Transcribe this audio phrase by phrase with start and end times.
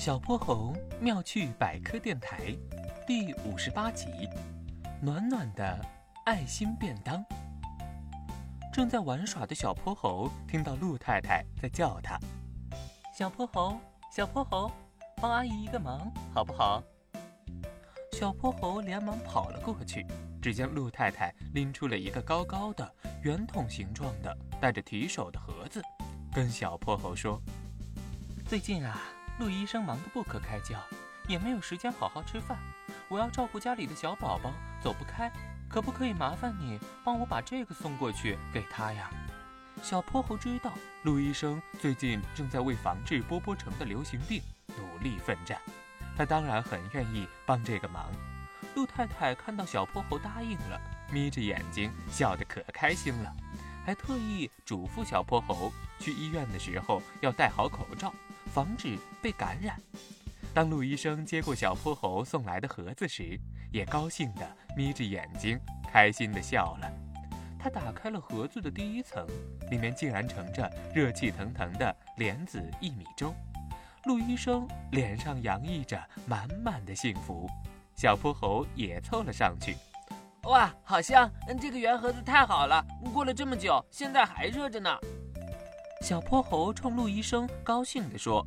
[0.00, 2.56] 小泼猴妙趣百科电台
[3.06, 4.06] 第五十八集：
[4.98, 5.78] 暖暖的
[6.24, 7.22] 爱心便当。
[8.72, 12.18] 正在玩耍的小泼猴听到鹿太太在叫他
[13.14, 13.78] ：“小泼猴，
[14.10, 14.72] 小泼猴，
[15.16, 16.82] 帮阿姨一个忙，好不好？”
[18.18, 20.06] 小泼猴连忙跑了过去，
[20.40, 22.90] 只见鹿太太拎出了一个高高的
[23.22, 25.82] 圆筒形状的带着提手的盒子，
[26.32, 27.38] 跟小泼猴说
[28.48, 28.98] ：“最近啊。”
[29.40, 30.78] 陆医生忙得不可开交，
[31.26, 32.58] 也没有时间好好吃饭。
[33.08, 35.32] 我要照顾家里的小宝宝，走不开，
[35.66, 39.10] 可不可以麻烦你帮我把这个送过去给他呀？
[39.82, 44.42] 小泼猴知道陆医生最近正在为防治波波城的流行病
[44.76, 45.58] 努力奋战，
[46.18, 48.12] 他当然很愿意帮这个忙。
[48.74, 50.78] 陆太太看到小泼猴答应了，
[51.10, 53.34] 眯着眼睛笑得可开心了，
[53.84, 58.12] 还特意嘱咐小泼猴去医院的时候要戴好口罩。
[58.52, 59.80] 防止被感染。
[60.52, 63.38] 当陆医生接过小泼猴送来的盒子时，
[63.70, 65.56] 也高兴地眯着眼睛，
[65.92, 66.92] 开心地笑了。
[67.56, 69.24] 他打开了盒子的第一层，
[69.70, 73.32] 里面竟然盛着热气腾腾的莲子薏米粥。
[74.06, 77.48] 陆医生脸上洋溢着满满的幸福，
[77.94, 79.76] 小泼猴也凑了上去。
[80.44, 81.30] 哇，好香！
[81.60, 84.90] 这个圆盒子太好了，过了这么久，现在还热着呢。
[86.02, 88.44] 小泼猴冲陆医生高兴地说：“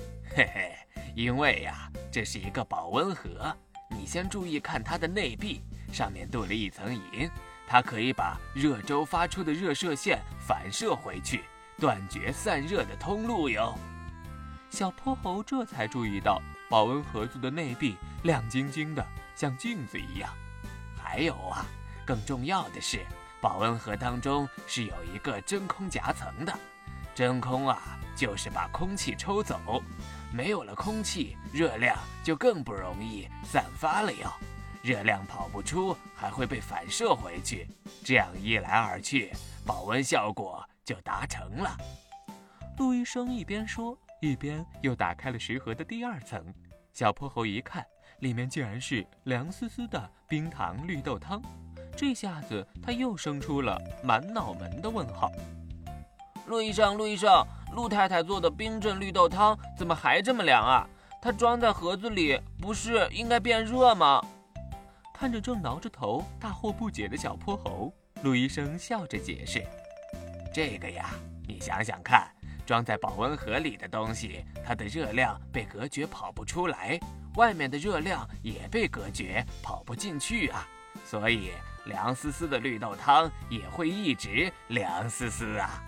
[0.34, 0.72] 嘿嘿，
[1.16, 3.54] 因为呀，这是一个保温盒。
[3.90, 7.28] 你先注意看它的内壁，上面镀了一层银，
[7.66, 11.42] 它可以把热粥发出的热射线反射回去，
[11.78, 13.74] 断绝散热的通路哟。”
[14.70, 19.04] 小泼猴这才注意到，保温盒子的内壁亮晶晶的，
[19.34, 20.32] 像镜子一样。
[21.12, 21.66] 还有啊，
[22.06, 23.04] 更重要的是，
[23.38, 26.58] 保温盒当中是有一个真空夹层的。
[27.14, 29.82] 真空啊，就是把空气抽走，
[30.32, 34.32] 没有了空气，热量就更不容易散发了哟。
[34.82, 37.68] 热量跑不出，还会被反射回去，
[38.02, 39.30] 这样一来二去，
[39.66, 41.76] 保温效果就达成了。
[42.78, 46.42] 陆医生一边说，一边又打开了食盒的第二层。
[46.94, 47.86] 小泼猴一看，
[48.22, 51.42] 里面竟然是凉丝丝的冰糖绿豆汤，
[51.96, 55.30] 这下子他又生出了满脑门的问号。
[56.46, 57.44] 陆医生，陆医生，
[57.74, 60.88] 陆太太做的冰镇绿豆汤怎么还这么凉啊？
[61.20, 64.24] 它装在盒子里，不是应该变热吗？
[65.12, 69.64] 看着正挠着头大惑不解的小泼猴，陆医生笑着解释
[70.54, 71.10] ：“这个呀，
[71.48, 72.28] 你想想看，
[72.64, 77.00] 装在保温盒里的东西，它的热量被隔绝跑不出来，
[77.36, 80.66] 外面的热量也被隔绝跑不进去啊，
[81.04, 81.52] 所以
[81.86, 85.82] 凉丝丝的绿豆汤也会一直凉丝丝啊。”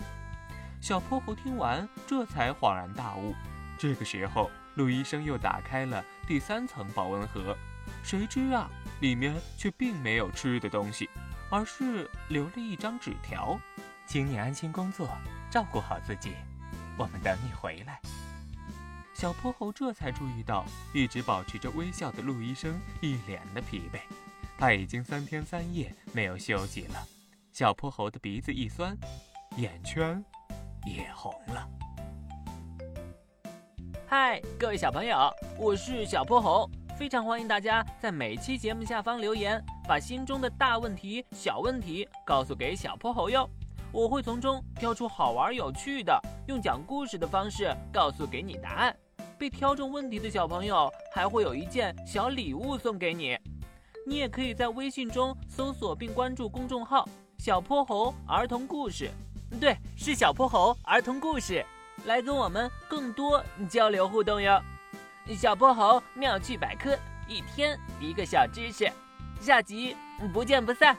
[0.81, 3.33] 小泼猴听完，这才恍然大悟。
[3.77, 7.57] 这个时候，陆医生又打开了第三层保温盒，
[8.03, 8.69] 谁知啊，
[9.01, 11.09] 里面却并没有吃的东西，
[11.49, 13.59] 而是留了一张纸条
[14.05, 15.09] ：“请你安心工作，
[15.49, 16.35] 照顾好自己，
[16.97, 17.99] 我们等你回来。”
[19.25, 20.63] 小泼猴这才注意到，
[20.93, 23.99] 一直保持着微笑的陆医生一脸的疲惫，
[24.55, 27.03] 他已经三天三夜没有休息了。
[27.51, 28.95] 小泼猴的鼻子一酸，
[29.57, 30.23] 眼圈。
[30.85, 31.67] 也红了。
[34.07, 35.17] 嗨，各位小朋友，
[35.57, 43.49] 我是小泼猴，非常欢迎大家在每期节目下方留言，把心中的大问题、小问题告诉给小泼猴哟。
[43.91, 48.95] 我会从中挑出好玩有趣的，用讲故事的方式告诉给你答案。
[49.37, 53.37] 被挑中问题的小朋友还会有一件小礼物送给你。
[54.07, 57.07] 你也可以在微信中搜索并关注公众号
[57.39, 59.09] “小泼猴儿童故事”。
[59.59, 61.65] 对，是小泼猴儿童故事，
[62.05, 64.61] 来跟我们更多交流互动哟。
[65.35, 66.97] 小泼猴妙趣百科，
[67.27, 68.91] 一天一个小知识，
[69.39, 69.95] 下集
[70.33, 70.95] 不见不散。